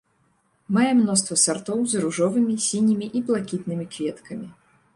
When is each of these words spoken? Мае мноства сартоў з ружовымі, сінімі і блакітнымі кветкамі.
Мае 0.77 0.91
мноства 1.01 1.37
сартоў 1.41 1.79
з 1.93 2.03
ружовымі, 2.05 2.57
сінімі 2.71 3.07
і 3.19 3.23
блакітнымі 3.31 3.85
кветкамі. 3.97 4.47